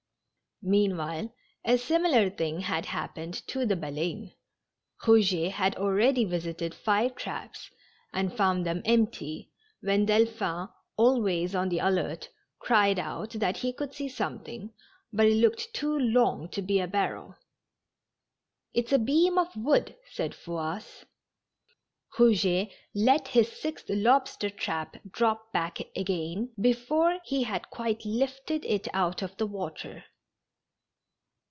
Meanwliile 0.63 1.33
a 1.65 1.75
similar 1.79 2.29
thing 2.29 2.59
had 2.61 2.85
happened 2.85 3.33
to 3.47 3.65
the 3.65 3.75
Baleine, 3.75 4.31
Eouget 5.01 5.49
had 5.53 5.75
already 5.75 6.23
visited 6.23 6.75
five 6.75 7.15
traps, 7.15 7.71
and 8.13 8.37
found 8.37 8.63
them 8.63 8.83
empty, 8.85 9.49
when 9.81 10.05
Delphi 10.05 10.61
n, 10.61 10.67
always 10.97 11.55
on 11.55 11.69
the 11.69 11.79
alert, 11.79 12.29
cried 12.59 12.99
out 12.99 13.31
that 13.31 13.57
he 13.57 13.73
could 13.73 13.91
see 13.95 14.07
something, 14.07 14.71
but 15.11 15.25
it 15.25 15.33
looked 15.33 15.73
too 15.73 15.97
long 15.97 16.47
to 16.49 16.61
be 16.61 16.79
a 16.79 16.85
barrel. 16.87 17.33
It's 18.71 18.91
a 18.93 18.99
beam 18.99 19.39
of 19.39 19.47
wood," 19.57 19.95
said 20.11 20.35
Fouasse. 20.35 21.05
Eouget 22.19 22.69
let 22.93 23.29
his 23.29 23.51
sixth 23.51 23.89
lobster 23.89 24.51
trap 24.51 24.97
drop 25.09 25.51
back 25.51 25.79
again 25.95 26.53
before 26.61 27.17
he 27.25 27.41
had 27.45 27.71
quite 27.71 28.05
lifted 28.05 28.63
it 28.65 28.87
out 28.93 29.23
of 29.23 29.35
the 29.37 29.47
water. 29.47 30.03